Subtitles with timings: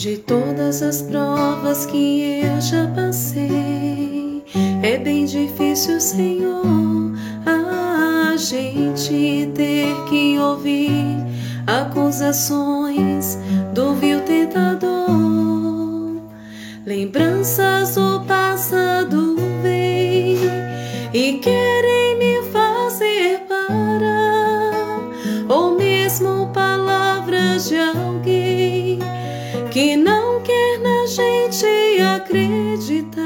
[0.00, 4.42] De todas as provas que eu já passei,
[4.82, 6.64] é bem difícil, Senhor,
[7.44, 11.04] a gente ter que ouvir
[11.66, 13.36] acusações
[13.74, 14.88] do vil tentador.
[16.86, 20.38] Lembranças do passado vêm
[21.12, 25.10] e querem me fazer parar,
[25.46, 27.99] ou mesmo palavras de alguém
[29.70, 33.22] que não quer na gente acreditar.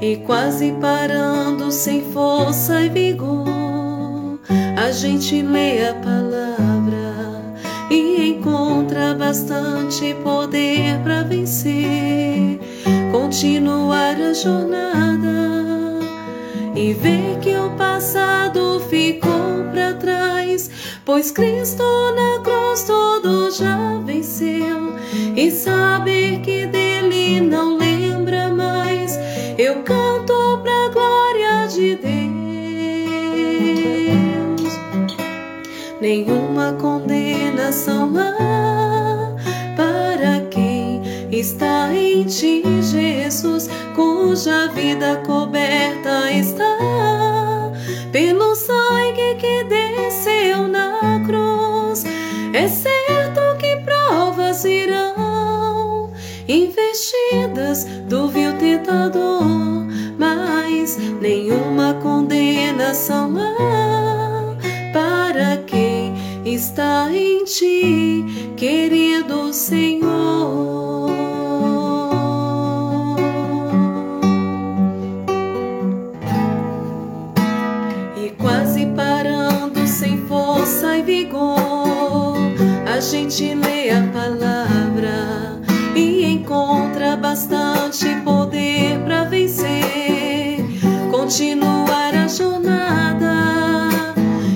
[0.00, 4.38] E quase parando sem força e vigor,
[4.76, 7.46] a gente lê a palavra
[7.90, 12.58] e encontra bastante poder para vencer,
[13.12, 15.36] continuar a jornada
[16.74, 20.70] e ver que o passado ficou para trás,
[21.04, 22.56] pois Cristo na cruz
[29.96, 32.16] canto pra glória de Deus.
[36.00, 39.34] Nenhuma condenação há
[39.74, 41.00] para quem
[41.32, 46.76] está em ti, Jesus, cuja vida coberta está
[48.12, 52.04] pelo sangue que desceu na cruz.
[52.52, 55.26] É certo que provas irão
[56.48, 59.42] investidas do vil tentador,
[61.26, 64.54] nenhuma condenação há
[64.92, 68.24] para quem está em ti,
[68.56, 71.10] querido Senhor.
[78.16, 82.36] E quase parando sem força e vigor,
[82.94, 85.60] a gente lê a palavra
[85.96, 89.75] e encontra bastante poder para vencer,
[91.26, 93.34] continuar a jornada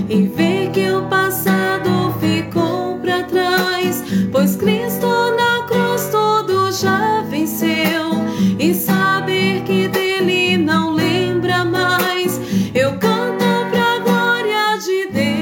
[0.08, 8.10] e ver que o passado ficou para trás, pois Cristo na cruz tudo já venceu
[8.56, 12.41] e saber que dele não lembra mais.
[12.72, 15.41] Eu canto pra glória de Deus.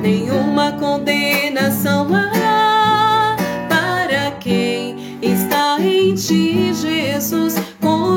[0.00, 3.34] Nenhuma condenação há
[3.68, 7.63] para quem está em ti, Jesus,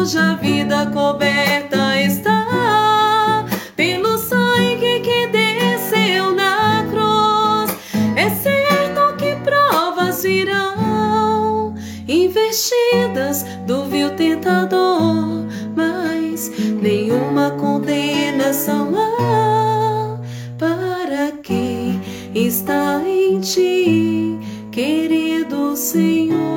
[0.07, 3.43] cuja vida coberta está
[3.75, 7.77] pelo sangue que desceu na cruz.
[8.15, 11.75] É certo que provas virão
[12.07, 15.45] investidas do vil tentador,
[15.75, 20.21] mas nenhuma condenação há
[20.57, 21.99] para quem
[22.33, 24.39] está em ti,
[24.71, 26.56] querido Senhor.